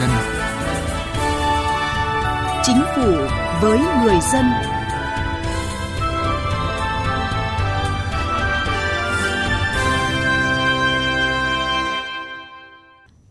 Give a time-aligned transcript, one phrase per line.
[0.00, 0.10] dân.
[2.62, 3.12] Chính phủ
[3.62, 4.44] với người dân.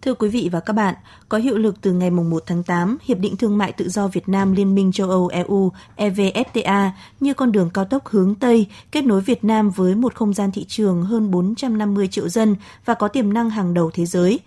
[0.02, 0.96] Thưa quý vị và các bạn,
[1.30, 4.30] có hiệu lực từ ngày 1 tháng 8, Hiệp định Thương mại Tự do Việt
[4.30, 6.90] Nam Liên minh châu Âu EU EVFTA
[7.20, 10.52] như con đường cao tốc hướng Tây kết nối Việt Nam với một không gian
[10.52, 14.40] thị trường hơn 450 triệu dân và có tiềm năng hàng đầu thế giới.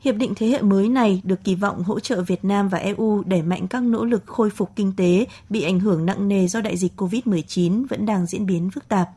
[0.00, 3.22] Hiệp định thế hệ mới này được kỳ vọng hỗ trợ Việt Nam và EU
[3.26, 6.60] đẩy mạnh các nỗ lực khôi phục kinh tế bị ảnh hưởng nặng nề do
[6.60, 9.08] đại dịch COVID-19 vẫn đang diễn biến phức tạp.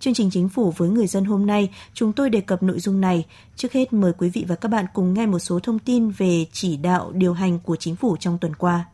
[0.00, 3.00] Chương trình Chính phủ với người dân hôm nay, chúng tôi đề cập nội dung
[3.00, 3.26] này.
[3.56, 6.46] Trước hết mời quý vị và các bạn cùng nghe một số thông tin về
[6.52, 8.84] chỉ đạo điều hành của Chính phủ trong tuần qua.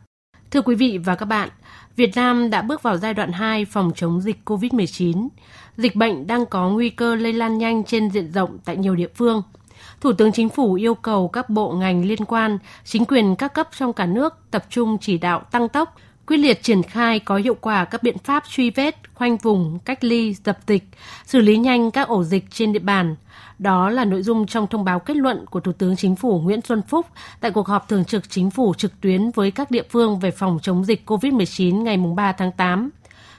[0.51, 1.49] Thưa quý vị và các bạn,
[1.95, 5.27] Việt Nam đã bước vào giai đoạn 2 phòng chống dịch COVID-19.
[5.77, 9.09] Dịch bệnh đang có nguy cơ lây lan nhanh trên diện rộng tại nhiều địa
[9.15, 9.41] phương.
[10.01, 13.69] Thủ tướng Chính phủ yêu cầu các bộ ngành liên quan, chính quyền các cấp
[13.77, 15.95] trong cả nước tập trung chỉ đạo tăng tốc,
[16.27, 20.03] quyết liệt triển khai có hiệu quả các biện pháp truy vết, khoanh vùng, cách
[20.03, 20.83] ly, dập dịch,
[21.25, 23.15] xử lý nhanh các ổ dịch trên địa bàn.
[23.59, 26.61] Đó là nội dung trong thông báo kết luận của Thủ tướng Chính phủ Nguyễn
[26.61, 27.05] Xuân Phúc
[27.39, 30.59] tại cuộc họp thường trực Chính phủ trực tuyến với các địa phương về phòng
[30.61, 32.89] chống dịch COVID-19 ngày 3 tháng 8.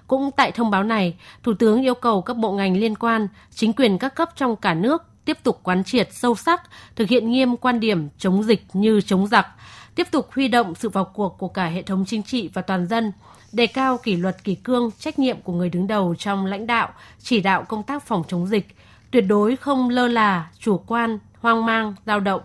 [0.07, 3.73] Cũng tại thông báo này, Thủ tướng yêu cầu các bộ ngành liên quan, chính
[3.73, 6.63] quyền các cấp trong cả nước tiếp tục quán triệt sâu sắc,
[6.97, 9.47] thực hiện nghiêm quan điểm chống dịch như chống giặc,
[9.95, 12.87] tiếp tục huy động sự vào cuộc của cả hệ thống chính trị và toàn
[12.87, 13.13] dân,
[13.53, 16.89] đề cao kỷ luật kỷ cương, trách nhiệm của người đứng đầu trong lãnh đạo,
[17.23, 18.77] chỉ đạo công tác phòng chống dịch,
[19.11, 22.41] tuyệt đối không lơ là, chủ quan, hoang mang, dao động.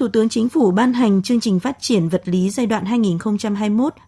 [0.00, 2.84] Thủ tướng Chính phủ ban hành chương trình phát triển vật lý giai đoạn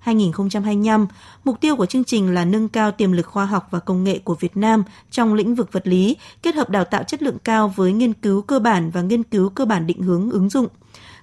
[0.04, 1.06] 2021-2025.
[1.44, 4.18] Mục tiêu của chương trình là nâng cao tiềm lực khoa học và công nghệ
[4.18, 7.72] của Việt Nam trong lĩnh vực vật lý, kết hợp đào tạo chất lượng cao
[7.76, 10.66] với nghiên cứu cơ bản và nghiên cứu cơ bản định hướng ứng dụng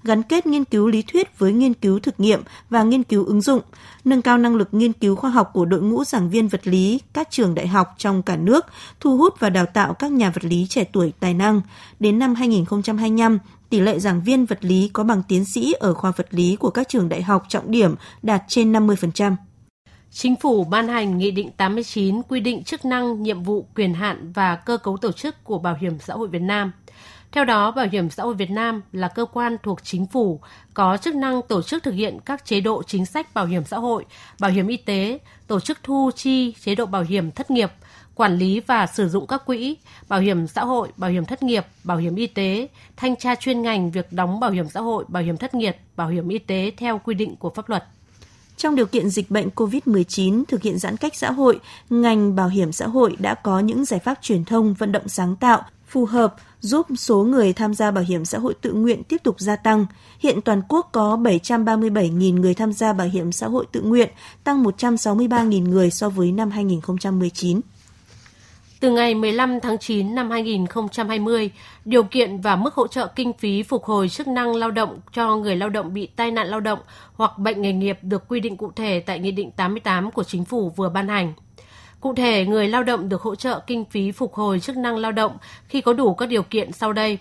[0.03, 3.41] gắn kết nghiên cứu lý thuyết với nghiên cứu thực nghiệm và nghiên cứu ứng
[3.41, 3.61] dụng,
[4.05, 6.99] nâng cao năng lực nghiên cứu khoa học của đội ngũ giảng viên vật lý
[7.13, 8.65] các trường đại học trong cả nước,
[8.99, 11.61] thu hút và đào tạo các nhà vật lý trẻ tuổi tài năng.
[11.99, 16.11] Đến năm 2025, tỷ lệ giảng viên vật lý có bằng tiến sĩ ở khoa
[16.11, 19.35] vật lý của các trường đại học trọng điểm đạt trên 50%.
[20.11, 24.31] Chính phủ ban hành Nghị định 89 quy định chức năng, nhiệm vụ, quyền hạn
[24.33, 26.71] và cơ cấu tổ chức của Bảo hiểm xã hội Việt Nam.
[27.31, 30.39] Theo đó, Bảo hiểm xã hội Việt Nam là cơ quan thuộc chính phủ
[30.73, 33.77] có chức năng tổ chức thực hiện các chế độ chính sách bảo hiểm xã
[33.77, 34.05] hội,
[34.39, 37.71] bảo hiểm y tế, tổ chức thu chi chế độ bảo hiểm thất nghiệp,
[38.19, 41.65] quản lý và sử dụng các quỹ, bảo hiểm xã hội, bảo hiểm thất nghiệp,
[41.83, 45.23] bảo hiểm y tế, thanh tra chuyên ngành việc đóng bảo hiểm xã hội, bảo
[45.23, 47.83] hiểm thất nghiệp, bảo hiểm y tế theo quy định của pháp luật.
[48.57, 51.59] Trong điều kiện dịch bệnh COVID-19 thực hiện giãn cách xã hội,
[51.89, 55.35] ngành bảo hiểm xã hội đã có những giải pháp truyền thông vận động sáng
[55.35, 59.17] tạo, phù hợp giúp số người tham gia bảo hiểm xã hội tự nguyện tiếp
[59.23, 59.85] tục gia tăng.
[60.19, 64.09] Hiện toàn quốc có 737.000 người tham gia bảo hiểm xã hội tự nguyện,
[64.43, 67.61] tăng 163.000 người so với năm 2019.
[68.79, 71.51] Từ ngày 15 tháng 9 năm 2020,
[71.85, 75.35] điều kiện và mức hỗ trợ kinh phí phục hồi chức năng lao động cho
[75.35, 76.79] người lao động bị tai nạn lao động
[77.13, 80.45] hoặc bệnh nghề nghiệp được quy định cụ thể tại Nghị định 88 của Chính
[80.45, 81.33] phủ vừa ban hành.
[81.99, 85.11] Cụ thể, người lao động được hỗ trợ kinh phí phục hồi chức năng lao
[85.11, 85.37] động
[85.67, 87.17] khi có đủ các điều kiện sau đây.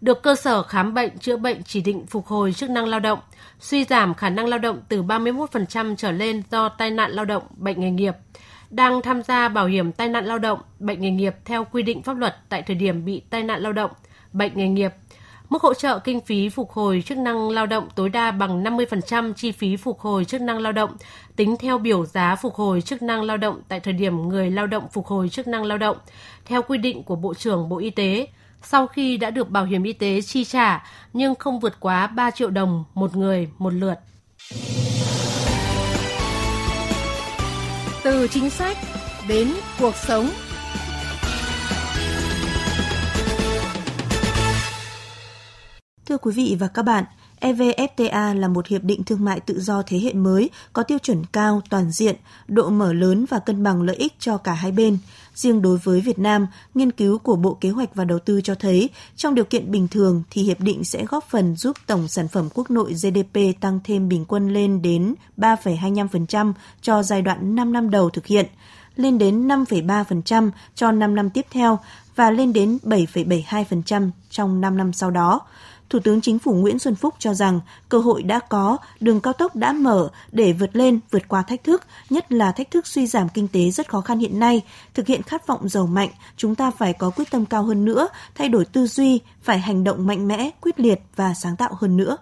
[0.00, 3.18] Được cơ sở khám bệnh, chữa bệnh chỉ định phục hồi chức năng lao động,
[3.60, 7.42] suy giảm khả năng lao động từ 31% trở lên do tai nạn lao động,
[7.56, 8.14] bệnh nghề nghiệp,
[8.70, 12.02] đang tham gia bảo hiểm tai nạn lao động, bệnh nghề nghiệp theo quy định
[12.02, 13.90] pháp luật tại thời điểm bị tai nạn lao động,
[14.32, 14.92] bệnh nghề nghiệp
[15.50, 19.32] Mức hỗ trợ kinh phí phục hồi chức năng lao động tối đa bằng 50%
[19.32, 20.96] chi phí phục hồi chức năng lao động,
[21.36, 24.66] tính theo biểu giá phục hồi chức năng lao động tại thời điểm người lao
[24.66, 25.96] động phục hồi chức năng lao động,
[26.44, 28.26] theo quy định của Bộ trưởng Bộ Y tế,
[28.62, 32.30] sau khi đã được Bảo hiểm Y tế chi trả nhưng không vượt quá 3
[32.30, 33.98] triệu đồng một người một lượt.
[38.04, 38.76] Từ chính sách
[39.28, 40.30] đến cuộc sống.
[46.06, 47.04] Thưa quý vị và các bạn,
[47.40, 51.24] EVFTA là một hiệp định thương mại tự do thế hệ mới, có tiêu chuẩn
[51.32, 52.16] cao, toàn diện,
[52.48, 54.98] độ mở lớn và cân bằng lợi ích cho cả hai bên.
[55.34, 58.54] Riêng đối với Việt Nam, nghiên cứu của Bộ Kế hoạch và Đầu tư cho
[58.54, 62.28] thấy, trong điều kiện bình thường thì hiệp định sẽ góp phần giúp tổng sản
[62.28, 66.52] phẩm quốc nội GDP tăng thêm bình quân lên đến 3,25%
[66.82, 68.46] cho giai đoạn 5 năm đầu thực hiện,
[68.96, 71.78] lên đến 5,3% cho 5 năm tiếp theo
[72.16, 75.40] và lên đến 7,72% trong 5 năm sau đó.
[75.90, 79.32] Thủ tướng Chính phủ Nguyễn Xuân Phúc cho rằng cơ hội đã có, đường cao
[79.32, 83.06] tốc đã mở để vượt lên, vượt qua thách thức, nhất là thách thức suy
[83.06, 84.62] giảm kinh tế rất khó khăn hiện nay.
[84.94, 88.08] Thực hiện khát vọng giàu mạnh, chúng ta phải có quyết tâm cao hơn nữa,
[88.34, 91.96] thay đổi tư duy, phải hành động mạnh mẽ, quyết liệt và sáng tạo hơn
[91.96, 92.16] nữa.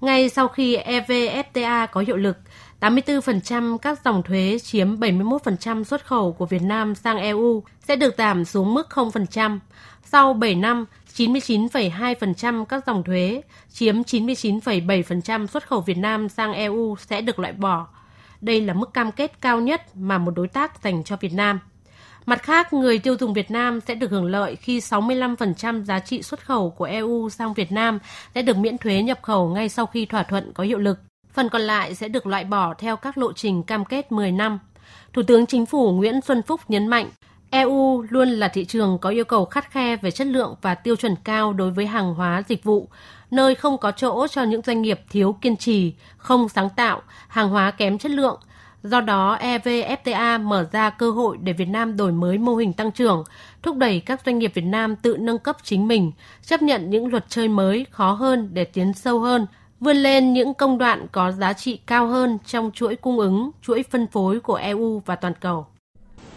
[0.00, 2.36] Ngay sau khi EVFTA có hiệu lực,
[2.80, 8.14] 84% các dòng thuế chiếm 71% xuất khẩu của Việt Nam sang EU sẽ được
[8.18, 9.58] giảm xuống mức 0%.
[10.04, 10.86] Sau 7 năm,
[11.20, 17.52] 99,2% các dòng thuế chiếm 99,7% xuất khẩu Việt Nam sang EU sẽ được loại
[17.52, 17.86] bỏ.
[18.40, 21.60] Đây là mức cam kết cao nhất mà một đối tác dành cho Việt Nam.
[22.26, 26.22] Mặt khác, người tiêu dùng Việt Nam sẽ được hưởng lợi khi 65% giá trị
[26.22, 27.98] xuất khẩu của EU sang Việt Nam
[28.34, 30.98] sẽ được miễn thuế nhập khẩu ngay sau khi thỏa thuận có hiệu lực.
[31.32, 34.58] Phần còn lại sẽ được loại bỏ theo các lộ trình cam kết 10 năm.
[35.12, 37.10] Thủ tướng Chính phủ Nguyễn Xuân Phúc nhấn mạnh,
[37.50, 40.96] EU luôn là thị trường có yêu cầu khắt khe về chất lượng và tiêu
[40.96, 42.88] chuẩn cao đối với hàng hóa dịch vụ,
[43.30, 47.48] nơi không có chỗ cho những doanh nghiệp thiếu kiên trì, không sáng tạo, hàng
[47.48, 48.40] hóa kém chất lượng.
[48.82, 52.90] Do đó, EVFTA mở ra cơ hội để Việt Nam đổi mới mô hình tăng
[52.90, 53.24] trưởng,
[53.62, 56.12] thúc đẩy các doanh nghiệp Việt Nam tự nâng cấp chính mình,
[56.42, 59.46] chấp nhận những luật chơi mới khó hơn để tiến sâu hơn,
[59.80, 63.82] vươn lên những công đoạn có giá trị cao hơn trong chuỗi cung ứng, chuỗi
[63.90, 65.66] phân phối của EU và toàn cầu.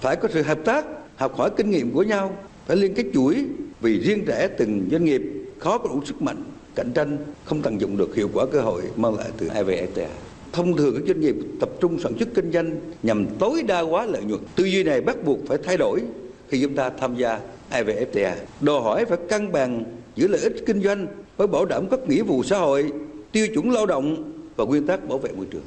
[0.02, 0.86] Phải có sự hợp tác,
[1.24, 3.46] học hỏi kinh nghiệm của nhau, phải liên kết chuỗi
[3.82, 5.22] vì riêng rẽ từng doanh nghiệp
[5.60, 6.44] khó có đủ sức mạnh
[6.76, 10.08] cạnh tranh không tận dụng được hiệu quả cơ hội mang lại từ evfta
[10.54, 14.06] thông thường các doanh nghiệp tập trung sản xuất kinh doanh nhằm tối đa hóa
[14.06, 14.42] lợi nhuận.
[14.56, 16.02] Tư duy này bắt buộc phải thay đổi
[16.50, 17.40] khi chúng ta tham gia
[17.72, 18.32] evfta
[18.62, 19.84] đòi hỏi phải cân bằng
[20.16, 22.92] giữa lợi ích kinh doanh với bảo đảm các nghĩa vụ xã hội
[23.32, 25.64] tiêu chuẩn lao động và nguyên tắc bảo vệ môi trường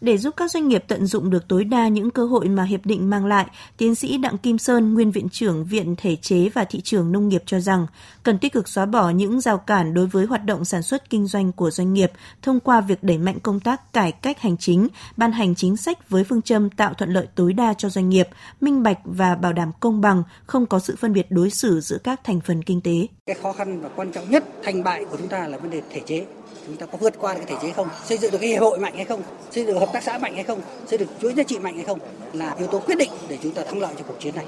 [0.00, 2.86] để giúp các doanh nghiệp tận dụng được tối đa những cơ hội mà hiệp
[2.86, 3.46] định mang lại,
[3.76, 7.28] tiến sĩ Đặng Kim Sơn, nguyên viện trưởng Viện Thể chế và Thị trường Nông
[7.28, 7.86] nghiệp cho rằng
[8.22, 11.26] cần tích cực xóa bỏ những rào cản đối với hoạt động sản xuất kinh
[11.26, 12.12] doanh của doanh nghiệp
[12.42, 16.10] thông qua việc đẩy mạnh công tác cải cách hành chính, ban hành chính sách
[16.10, 18.28] với phương châm tạo thuận lợi tối đa cho doanh nghiệp,
[18.60, 21.98] minh bạch và bảo đảm công bằng, không có sự phân biệt đối xử giữa
[22.04, 23.06] các thành phần kinh tế.
[23.26, 25.82] Cái khó khăn và quan trọng nhất thành bại của chúng ta là vấn đề
[25.90, 26.26] thể chế
[26.66, 27.88] chúng ta có vượt qua được cái thể chế không?
[28.04, 29.22] Xây dựng được cái hiệp hội mạnh hay không?
[29.50, 30.60] Xây dựng được hợp tác xã mạnh hay không?
[30.86, 31.98] Xây dựng chuỗi giá trị mạnh hay không?
[32.32, 34.44] Là yếu tố quyết định để chúng ta thắng lợi trong cuộc chiến này.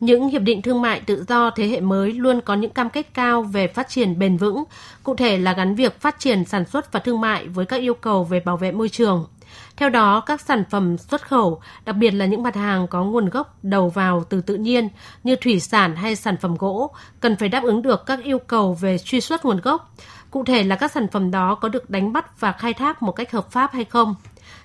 [0.00, 3.14] Những hiệp định thương mại tự do thế hệ mới luôn có những cam kết
[3.14, 4.64] cao về phát triển bền vững,
[5.02, 7.94] cụ thể là gắn việc phát triển sản xuất và thương mại với các yêu
[7.94, 9.26] cầu về bảo vệ môi trường.
[9.76, 13.28] Theo đó, các sản phẩm xuất khẩu, đặc biệt là những mặt hàng có nguồn
[13.28, 14.88] gốc đầu vào từ tự nhiên
[15.24, 16.90] như thủy sản hay sản phẩm gỗ,
[17.20, 19.94] cần phải đáp ứng được các yêu cầu về truy xuất nguồn gốc.
[20.30, 23.12] Cụ thể là các sản phẩm đó có được đánh bắt và khai thác một
[23.12, 24.14] cách hợp pháp hay không.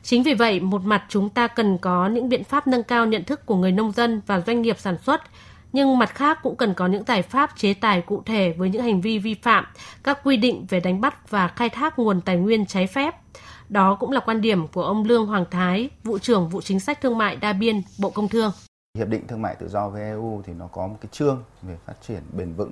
[0.03, 3.23] Chính vì vậy, một mặt chúng ta cần có những biện pháp nâng cao nhận
[3.23, 5.21] thức của người nông dân và doanh nghiệp sản xuất,
[5.73, 8.83] nhưng mặt khác cũng cần có những giải pháp chế tài cụ thể với những
[8.83, 9.65] hành vi vi phạm
[10.03, 13.15] các quy định về đánh bắt và khai thác nguồn tài nguyên trái phép.
[13.71, 17.01] Đó cũng là quan điểm của ông Lương Hoàng Thái, vụ trưởng vụ chính sách
[17.01, 18.51] thương mại đa biên, Bộ Công Thương.
[18.97, 21.77] Hiệp định thương mại tự do với EU thì nó có một cái chương về
[21.85, 22.71] phát triển bền vững,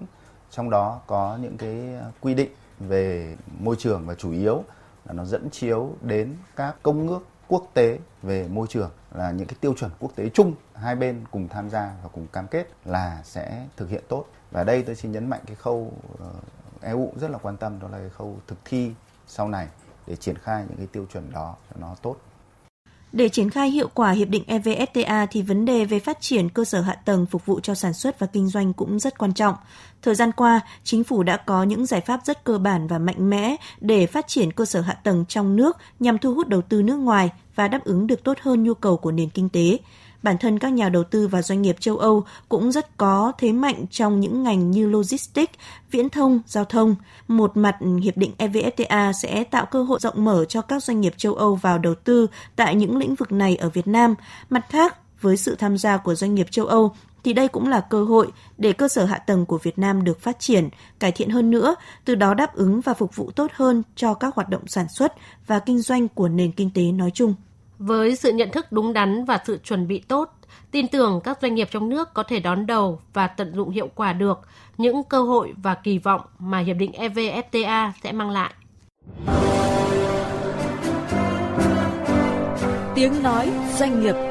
[0.52, 2.50] trong đó có những cái à, quy định
[2.80, 4.64] về môi trường và chủ yếu
[5.06, 9.48] là nó dẫn chiếu đến các công ước quốc tế về môi trường là những
[9.48, 12.68] cái tiêu chuẩn quốc tế chung hai bên cùng tham gia và cùng cam kết
[12.86, 14.26] là sẽ thực hiện tốt.
[14.52, 16.32] Và đây tôi xin nhấn mạnh cái khâu ờ,
[16.82, 18.92] EU rất là quan tâm đó là cái khâu thực thi
[19.28, 19.68] sau này
[20.10, 22.18] để triển khai những cái tiêu chuẩn đó cho nó tốt
[23.12, 26.66] để triển khai hiệu quả hiệp định EVFTA thì vấn đề về phát triển cơ
[26.66, 29.56] sở hạ tầng phục vụ cho sản xuất và kinh doanh cũng rất quan trọng.
[30.02, 33.30] Thời gian qua, chính phủ đã có những giải pháp rất cơ bản và mạnh
[33.30, 36.82] mẽ để phát triển cơ sở hạ tầng trong nước nhằm thu hút đầu tư
[36.82, 39.78] nước ngoài và đáp ứng được tốt hơn nhu cầu của nền kinh tế
[40.24, 43.52] bản thân các nhà đầu tư và doanh nghiệp châu Âu cũng rất có thế
[43.52, 45.54] mạnh trong những ngành như logistics,
[45.92, 46.96] viễn thông, giao thông.
[47.28, 51.14] Một mặt, hiệp định EVFTA sẽ tạo cơ hội rộng mở cho các doanh nghiệp
[51.18, 54.16] châu Âu vào đầu tư tại những lĩnh vực này ở Việt Nam.
[54.50, 57.80] Mặt khác, với sự tham gia của doanh nghiệp châu Âu thì đây cũng là
[57.80, 61.30] cơ hội để cơ sở hạ tầng của Việt Nam được phát triển, cải thiện
[61.30, 64.68] hơn nữa, từ đó đáp ứng và phục vụ tốt hơn cho các hoạt động
[64.68, 65.14] sản xuất
[65.48, 67.34] và kinh doanh của nền kinh tế nói chung.
[67.80, 70.32] Với sự nhận thức đúng đắn và sự chuẩn bị tốt,
[70.72, 73.90] tin tưởng các doanh nghiệp trong nước có thể đón đầu và tận dụng hiệu
[73.96, 74.40] quả được
[74.78, 78.54] những cơ hội và kỳ vọng mà hiệp định EVFTA sẽ mang lại.
[82.96, 84.29] Tiếng nói doanh nghiệp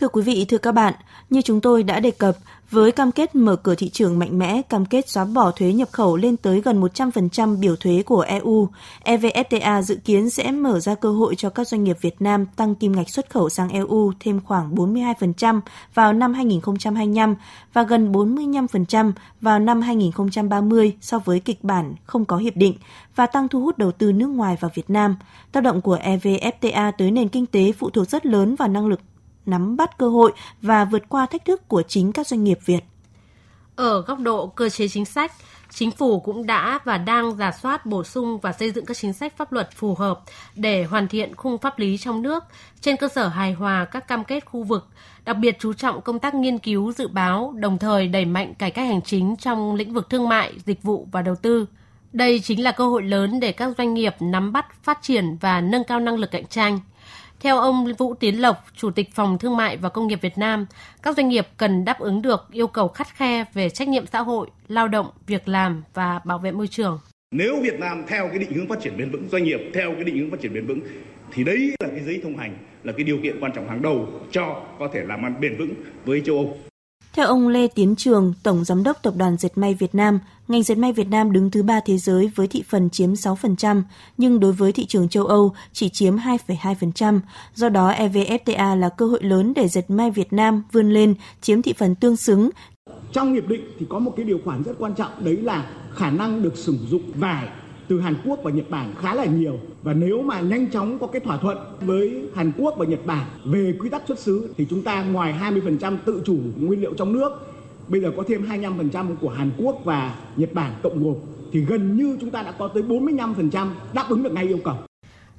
[0.00, 0.94] Thưa quý vị, thưa các bạn,
[1.30, 2.36] như chúng tôi đã đề cập,
[2.70, 5.88] với cam kết mở cửa thị trường mạnh mẽ, cam kết xóa bỏ thuế nhập
[5.92, 8.68] khẩu lên tới gần 100% biểu thuế của EU,
[9.04, 12.74] EVFTA dự kiến sẽ mở ra cơ hội cho các doanh nghiệp Việt Nam tăng
[12.74, 15.60] kim ngạch xuất khẩu sang EU thêm khoảng 42%
[15.94, 17.34] vào năm 2025
[17.72, 22.74] và gần 45% vào năm 2030 so với kịch bản không có hiệp định
[23.16, 25.16] và tăng thu hút đầu tư nước ngoài vào Việt Nam.
[25.52, 29.00] Tác động của EVFTA tới nền kinh tế phụ thuộc rất lớn vào năng lực
[29.48, 32.84] nắm bắt cơ hội và vượt qua thách thức của chính các doanh nghiệp Việt.
[33.76, 35.32] Ở góc độ cơ chế chính sách,
[35.70, 39.12] Chính phủ cũng đã và đang giả soát bổ sung và xây dựng các chính
[39.12, 40.20] sách pháp luật phù hợp
[40.54, 42.44] để hoàn thiện khung pháp lý trong nước
[42.80, 44.88] trên cơ sở hài hòa các cam kết khu vực,
[45.24, 48.70] đặc biệt chú trọng công tác nghiên cứu dự báo, đồng thời đẩy mạnh cải
[48.70, 51.66] cách hành chính trong lĩnh vực thương mại, dịch vụ và đầu tư.
[52.12, 55.60] Đây chính là cơ hội lớn để các doanh nghiệp nắm bắt, phát triển và
[55.60, 56.80] nâng cao năng lực cạnh tranh.
[57.40, 60.66] Theo ông Vũ Tiến Lộc, Chủ tịch Phòng Thương mại và Công nghiệp Việt Nam,
[61.02, 64.20] các doanh nghiệp cần đáp ứng được yêu cầu khắt khe về trách nhiệm xã
[64.20, 67.00] hội, lao động, việc làm và bảo vệ môi trường.
[67.30, 70.04] Nếu Việt Nam theo cái định hướng phát triển bền vững, doanh nghiệp theo cái
[70.04, 70.80] định hướng phát triển bền vững
[71.32, 74.08] thì đấy là cái giấy thông hành là cái điều kiện quan trọng hàng đầu
[74.30, 76.58] cho có thể làm ăn bền vững với châu Âu.
[77.18, 80.62] Theo ông Lê Tiến Trường, Tổng Giám đốc Tập đoàn Dệt may Việt Nam, ngành
[80.62, 83.82] dệt may Việt Nam đứng thứ ba thế giới với thị phần chiếm 6%,
[84.16, 87.20] nhưng đối với thị trường châu Âu chỉ chiếm 2,2%.
[87.54, 91.62] Do đó, EVFTA là cơ hội lớn để dệt may Việt Nam vươn lên chiếm
[91.62, 92.50] thị phần tương xứng.
[93.12, 96.10] Trong hiệp định thì có một cái điều khoản rất quan trọng đấy là khả
[96.10, 97.48] năng được sử dụng vải
[97.88, 101.06] từ Hàn Quốc và Nhật Bản khá là nhiều và nếu mà nhanh chóng có
[101.06, 104.66] cái thỏa thuận với Hàn Quốc và Nhật Bản về quy tắc xuất xứ thì
[104.70, 107.30] chúng ta ngoài 20% tự chủ nguyên liệu trong nước
[107.88, 111.16] bây giờ có thêm 25% của Hàn Quốc và Nhật Bản cộng gộp
[111.52, 114.76] thì gần như chúng ta đã có tới 45% đáp ứng được ngay yêu cầu.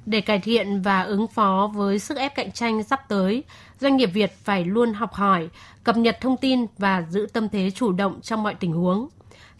[0.06, 3.44] Để cải thiện và ứng phó với sức ép cạnh tranh sắp tới,
[3.80, 5.48] doanh nghiệp Việt phải luôn học hỏi,
[5.84, 9.08] cập nhật thông tin và giữ tâm thế chủ động trong mọi tình huống.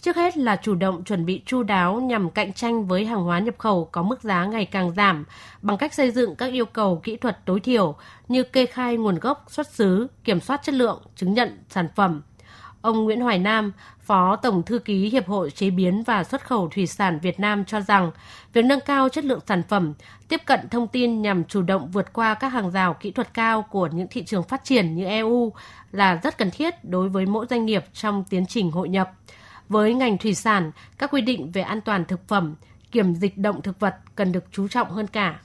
[0.02, 3.38] Trước hết là chủ động chuẩn bị chu đáo nhằm cạnh tranh với hàng hóa
[3.38, 5.24] nhập khẩu có mức giá ngày càng giảm
[5.62, 7.96] bằng cách xây dựng các yêu cầu kỹ thuật tối thiểu
[8.28, 12.22] như kê khai nguồn gốc xuất xứ, kiểm soát chất lượng, chứng nhận sản phẩm.
[12.80, 16.68] Ông Nguyễn Hoài Nam, Phó Tổng Thư ký Hiệp hội Chế biến và Xuất khẩu
[16.68, 18.10] Thủy sản Việt Nam cho rằng,
[18.52, 19.94] việc nâng cao chất lượng sản phẩm,
[20.28, 23.62] tiếp cận thông tin nhằm chủ động vượt qua các hàng rào kỹ thuật cao
[23.62, 25.52] của những thị trường phát triển như EU
[25.92, 29.12] là rất cần thiết đối với mỗi doanh nghiệp trong tiến trình hội nhập.
[29.70, 32.54] Với ngành thủy sản, các quy định về an toàn thực phẩm,
[32.92, 35.40] kiểm dịch động thực vật cần được chú trọng hơn cả.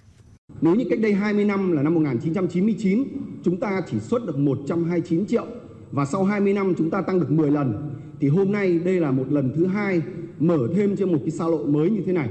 [0.62, 3.04] Nếu như cách đây 20 năm là năm 1999,
[3.44, 5.46] chúng ta chỉ xuất được 129 triệu
[5.92, 9.12] và sau 20 năm chúng ta tăng được 10 lần thì hôm nay đây là
[9.12, 10.02] một lần thứ hai
[10.40, 12.30] mở thêm cho một cái xa lộ mới như thế này.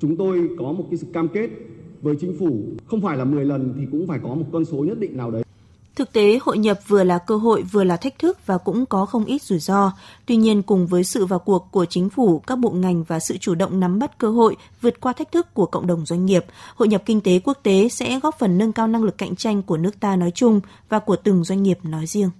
[0.00, 1.50] Chúng tôi có một cái sự cam kết
[2.02, 4.76] với chính phủ không phải là 10 lần thì cũng phải có một con số
[4.76, 5.42] nhất định nào đấy.
[5.98, 9.06] Thực tế, hội nhập vừa là cơ hội vừa là thách thức và cũng có
[9.06, 9.92] không ít rủi ro.
[10.26, 13.36] Tuy nhiên, cùng với sự vào cuộc của chính phủ, các bộ ngành và sự
[13.36, 16.44] chủ động nắm bắt cơ hội vượt qua thách thức của cộng đồng doanh nghiệp,
[16.74, 19.62] hội nhập kinh tế quốc tế sẽ góp phần nâng cao năng lực cạnh tranh
[19.62, 22.30] của nước ta nói chung và của từng doanh nghiệp nói riêng.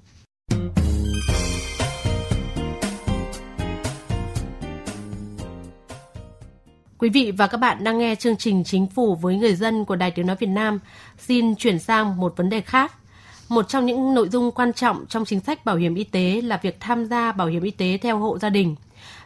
[6.99, 9.97] Quý vị và các bạn đang nghe chương trình Chính phủ với người dân của
[9.97, 10.79] Đài Tiếng Nói Việt Nam.
[11.19, 12.98] Xin chuyển sang một vấn đề khác.
[13.49, 16.59] Một trong những nội dung quan trọng trong chính sách bảo hiểm y tế là
[16.63, 18.77] việc tham gia bảo hiểm y tế theo hộ gia đình.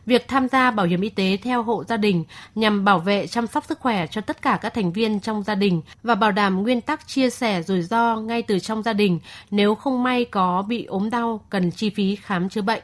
[0.06, 2.24] Việc tham gia bảo hiểm y tế theo hộ gia đình
[2.54, 5.54] nhằm bảo vệ chăm sóc sức khỏe cho tất cả các thành viên trong gia
[5.54, 9.20] đình và bảo đảm nguyên tắc chia sẻ rủi ro ngay từ trong gia đình
[9.50, 12.82] nếu không may có bị ốm đau cần chi phí khám chữa bệnh.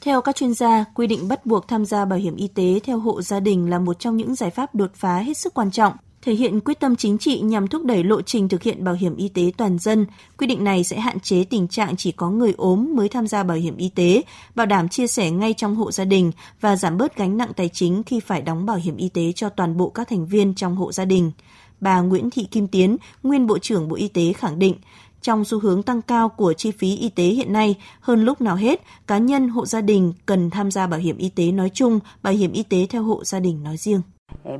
[0.00, 2.98] Theo các chuyên gia, quy định bắt buộc tham gia bảo hiểm y tế theo
[2.98, 5.92] hộ gia đình là một trong những giải pháp đột phá hết sức quan trọng
[6.22, 9.16] thể hiện quyết tâm chính trị nhằm thúc đẩy lộ trình thực hiện bảo hiểm
[9.16, 10.06] y tế toàn dân.
[10.38, 13.42] Quy định này sẽ hạn chế tình trạng chỉ có người ốm mới tham gia
[13.42, 14.22] bảo hiểm y tế,
[14.54, 17.68] bảo đảm chia sẻ ngay trong hộ gia đình và giảm bớt gánh nặng tài
[17.68, 20.76] chính khi phải đóng bảo hiểm y tế cho toàn bộ các thành viên trong
[20.76, 21.32] hộ gia đình.
[21.80, 24.74] Bà Nguyễn Thị Kim Tiến, nguyên Bộ trưởng Bộ Y tế khẳng định,
[25.22, 28.56] trong xu hướng tăng cao của chi phí y tế hiện nay, hơn lúc nào
[28.56, 32.00] hết, cá nhân hộ gia đình cần tham gia bảo hiểm y tế nói chung,
[32.22, 34.00] bảo hiểm y tế theo hộ gia đình nói riêng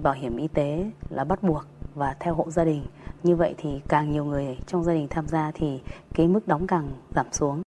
[0.03, 2.83] bảo hiểm y tế là bắt buộc và theo hộ gia đình.
[3.23, 5.81] Như vậy thì càng nhiều người trong gia đình tham gia thì
[6.15, 7.63] cái mức đóng càng giảm xuống.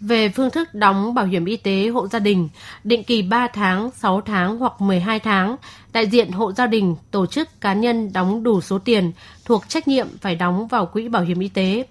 [0.00, 2.48] Về phương thức đóng bảo hiểm y tế hộ gia đình,
[2.84, 5.56] định kỳ 3 tháng, 6 tháng hoặc 12 tháng,
[5.92, 9.12] đại diện hộ gia đình, tổ chức cá nhân đóng đủ số tiền
[9.44, 11.86] thuộc trách nhiệm phải đóng vào quỹ bảo hiểm y tế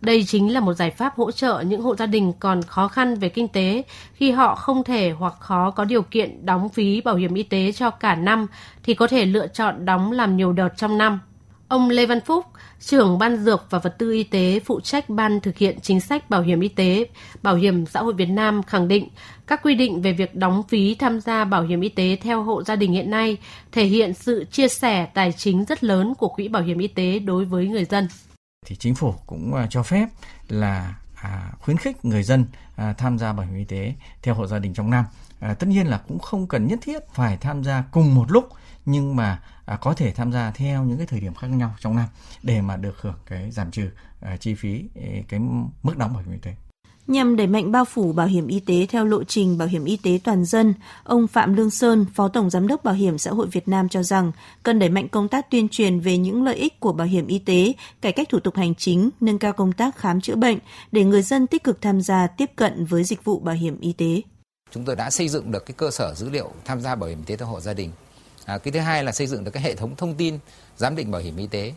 [0.00, 3.14] đây chính là một giải pháp hỗ trợ những hộ gia đình còn khó khăn
[3.14, 3.82] về kinh tế
[4.14, 7.72] khi họ không thể hoặc khó có điều kiện đóng phí bảo hiểm y tế
[7.72, 8.46] cho cả năm
[8.82, 11.20] thì có thể lựa chọn đóng làm nhiều đợt trong năm.
[11.68, 12.44] Ông Lê Văn Phúc,
[12.80, 16.30] trưởng Ban Dược và Vật tư Y tế phụ trách Ban thực hiện chính sách
[16.30, 17.06] bảo hiểm y tế,
[17.42, 19.08] Bảo hiểm xã hội Việt Nam khẳng định
[19.46, 22.62] các quy định về việc đóng phí tham gia bảo hiểm y tế theo hộ
[22.62, 23.36] gia đình hiện nay
[23.72, 27.18] thể hiện sự chia sẻ tài chính rất lớn của quỹ bảo hiểm y tế
[27.18, 28.08] đối với người dân
[28.66, 30.08] thì chính phủ cũng à, cho phép
[30.48, 32.46] là à, khuyến khích người dân
[32.76, 35.04] à, tham gia bảo hiểm y tế theo hộ gia đình trong năm.
[35.40, 38.48] À, tất nhiên là cũng không cần nhất thiết phải tham gia cùng một lúc
[38.86, 41.96] nhưng mà à, có thể tham gia theo những cái thời điểm khác nhau trong
[41.96, 42.08] năm
[42.42, 44.88] để mà được hưởng cái giảm trừ à, chi phí
[45.28, 45.40] cái
[45.82, 46.54] mức đóng bảo hiểm y tế.
[47.06, 49.96] Nhằm đẩy mạnh bao phủ bảo hiểm y tế theo lộ trình bảo hiểm y
[49.96, 53.46] tế toàn dân, ông Phạm Lương Sơn, Phó Tổng Giám đốc Bảo hiểm xã hội
[53.46, 54.32] Việt Nam cho rằng
[54.62, 57.38] cần đẩy mạnh công tác tuyên truyền về những lợi ích của bảo hiểm y
[57.38, 60.58] tế, cải cách thủ tục hành chính, nâng cao công tác khám chữa bệnh
[60.92, 63.92] để người dân tích cực tham gia tiếp cận với dịch vụ bảo hiểm y
[63.92, 64.22] tế.
[64.70, 67.18] Chúng tôi đã xây dựng được cái cơ sở dữ liệu tham gia bảo hiểm
[67.18, 67.90] y tế theo hộ gia đình.
[68.44, 70.38] À, cái thứ hai là xây dựng được cái hệ thống thông tin
[70.76, 71.74] giám định bảo hiểm y tế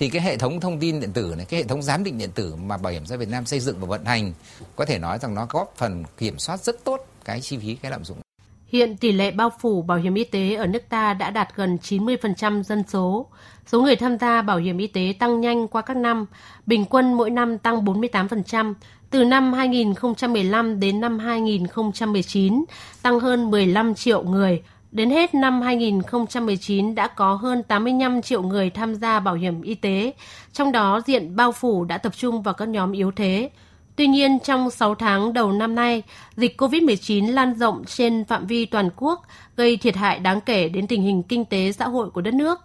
[0.00, 2.30] thì cái hệ thống thông tin điện tử này cái hệ thống giám định điện
[2.34, 4.32] tử mà bảo hiểm xã Việt Nam xây dựng và vận hành
[4.76, 7.90] có thể nói rằng nó góp phần kiểm soát rất tốt cái chi phí cái
[7.90, 8.18] lạm dụng
[8.66, 11.78] Hiện tỷ lệ bao phủ bảo hiểm y tế ở nước ta đã đạt gần
[11.82, 13.26] 90% dân số.
[13.66, 16.26] Số người tham gia bảo hiểm y tế tăng nhanh qua các năm,
[16.66, 18.74] bình quân mỗi năm tăng 48%,
[19.10, 22.64] từ năm 2015 đến năm 2019
[23.02, 28.70] tăng hơn 15 triệu người, Đến hết năm 2019 đã có hơn 85 triệu người
[28.70, 30.12] tham gia bảo hiểm y tế,
[30.52, 33.50] trong đó diện bao phủ đã tập trung vào các nhóm yếu thế.
[33.96, 36.02] Tuy nhiên, trong 6 tháng đầu năm nay,
[36.36, 39.22] dịch COVID-19 lan rộng trên phạm vi toàn quốc,
[39.56, 42.60] gây thiệt hại đáng kể đến tình hình kinh tế xã hội của đất nước.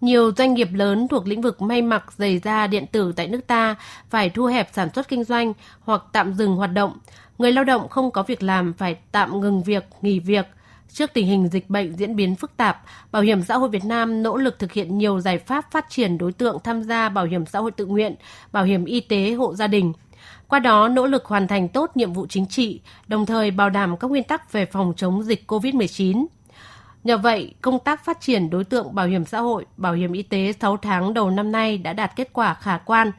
[0.00, 3.46] Nhiều doanh nghiệp lớn thuộc lĩnh vực may mặc, giày da, điện tử tại nước
[3.46, 3.74] ta
[4.10, 6.98] phải thu hẹp sản xuất kinh doanh hoặc tạm dừng hoạt động.
[7.38, 10.46] Người lao động không có việc làm phải tạm ngừng việc, nghỉ việc–
[10.88, 14.22] Trước tình hình dịch bệnh diễn biến phức tạp, Bảo hiểm xã hội Việt Nam
[14.22, 17.46] nỗ lực thực hiện nhiều giải pháp phát triển đối tượng tham gia bảo hiểm
[17.46, 18.14] xã hội tự nguyện,
[18.52, 19.92] bảo hiểm y tế hộ gia đình.
[20.48, 23.96] Qua đó nỗ lực hoàn thành tốt nhiệm vụ chính trị, đồng thời bảo đảm
[23.96, 26.26] các nguyên tắc về phòng chống dịch COVID-19.
[27.04, 30.22] Nhờ vậy, công tác phát triển đối tượng bảo hiểm xã hội, bảo hiểm y
[30.22, 33.10] tế 6 tháng đầu năm nay đã đạt kết quả khả quan.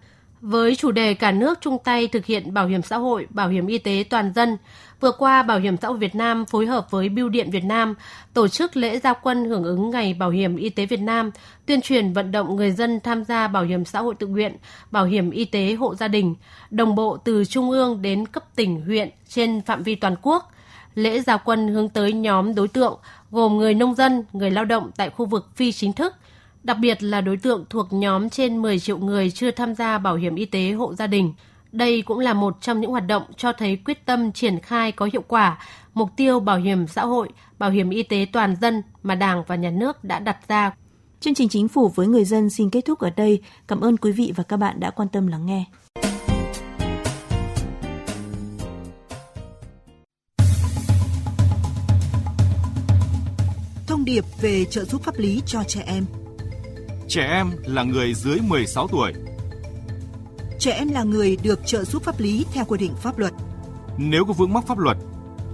[0.48, 3.68] Với chủ đề cả nước chung tay thực hiện bảo hiểm xã hội, bảo hiểm
[3.68, 4.58] y tế toàn dân,
[5.00, 7.96] Vừa qua, Bảo hiểm xã hội Việt Nam phối hợp với Bưu điện Việt Nam
[8.34, 11.32] tổ chức lễ gia quân hưởng ứng Ngày Bảo hiểm Y tế Việt Nam,
[11.66, 14.56] tuyên truyền vận động người dân tham gia bảo hiểm xã hội tự nguyện,
[14.92, 16.36] bảo hiểm y tế hộ gia đình,
[16.70, 20.52] đồng bộ từ trung ương đến cấp tỉnh, huyện trên phạm vi toàn quốc.
[20.96, 23.00] Lễ gia quân hướng tới nhóm đối tượng
[23.32, 26.14] gồm người nông dân, người lao động tại khu vực phi chính thức,
[26.66, 30.16] đặc biệt là đối tượng thuộc nhóm trên 10 triệu người chưa tham gia bảo
[30.16, 31.34] hiểm y tế hộ gia đình–
[31.76, 35.10] đây cũng là một trong những hoạt động cho thấy quyết tâm triển khai có
[35.14, 35.60] hiệu quả
[35.94, 39.56] mục tiêu bảo hiểm xã hội, bảo hiểm y tế toàn dân mà Đảng và
[39.56, 40.72] Nhà nước đã đặt ra.
[41.20, 43.42] Chương trình Chính phủ với người dân xin kết thúc ở đây.
[43.68, 45.66] Cảm ơn quý vị và các bạn đã quan tâm lắng nghe.
[53.88, 56.25] Thông điệp về trợ giúp pháp lý cho trẻ em.
[57.08, 59.14] Trẻ em là người dưới 16 tuổi
[60.66, 63.34] trẻ em là người được trợ giúp pháp lý theo quy định pháp luật.
[63.98, 64.98] Nếu có vướng mắc pháp luật,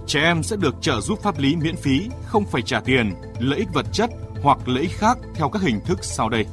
[0.06, 3.58] trẻ em sẽ được trợ giúp pháp lý miễn phí, không phải trả tiền, lợi
[3.58, 4.10] ích vật chất
[4.42, 6.46] hoặc lợi ích khác theo các hình thức sau đây.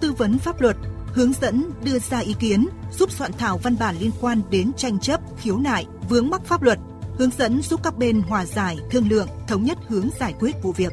[0.00, 3.96] Tư vấn pháp luật, hướng dẫn đưa ra ý kiến, giúp soạn thảo văn bản
[4.00, 6.78] liên quan đến tranh chấp, khiếu nại, vướng mắc pháp luật,
[7.18, 10.72] hướng dẫn giúp các bên hòa giải, thương lượng, thống nhất hướng giải quyết vụ
[10.72, 10.92] việc.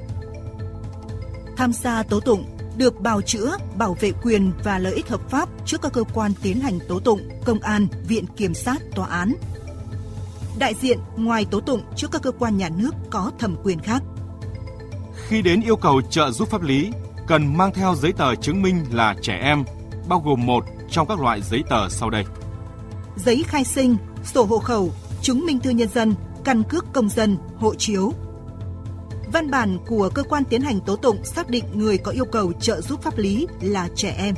[1.57, 5.49] Tham gia tố tụng, được bào chữa, bảo vệ quyền và lợi ích hợp pháp
[5.65, 9.33] trước các cơ quan tiến hành tố tụng, công an, viện kiểm sát, tòa án.
[10.59, 14.03] Đại diện ngoài tố tụng trước các cơ quan nhà nước có thẩm quyền khác.
[15.27, 16.91] Khi đến yêu cầu trợ giúp pháp lý,
[17.27, 19.63] cần mang theo giấy tờ chứng minh là trẻ em,
[20.07, 22.25] bao gồm một trong các loại giấy tờ sau đây.
[23.15, 27.37] Giấy khai sinh, sổ hộ khẩu, chứng minh thư nhân dân, căn cước công dân,
[27.57, 28.13] hộ chiếu,
[29.33, 32.53] Văn bản của cơ quan tiến hành tố tụng xác định người có yêu cầu
[32.53, 34.35] trợ giúp pháp lý là trẻ em.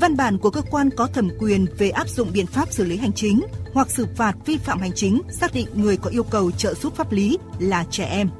[0.00, 2.96] Văn bản của cơ quan có thẩm quyền về áp dụng biện pháp xử lý
[2.96, 3.40] hành chính
[3.72, 6.96] hoặc xử phạt vi phạm hành chính xác định người có yêu cầu trợ giúp
[6.96, 8.30] pháp lý là trẻ em.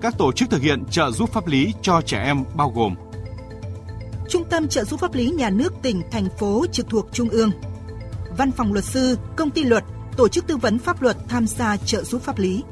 [0.00, 2.94] Các tổ chức thực hiện trợ giúp pháp lý cho trẻ em bao gồm
[4.28, 7.50] Trung tâm trợ giúp pháp lý nhà nước tỉnh, thành phố trực thuộc Trung ương,
[8.38, 9.84] Văn phòng luật sư, công ty luật,
[10.16, 12.62] tổ chức tư vấn pháp luật tham gia trợ giúp pháp lý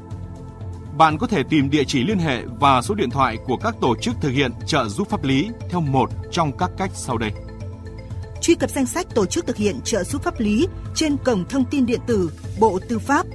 [0.97, 3.95] bạn có thể tìm địa chỉ liên hệ và số điện thoại của các tổ
[3.95, 7.31] chức thực hiện trợ giúp pháp lý theo một trong các cách sau đây.
[8.41, 11.65] Truy cập danh sách tổ chức thực hiện trợ giúp pháp lý trên cổng thông
[11.65, 13.25] tin điện tử Bộ Tư pháp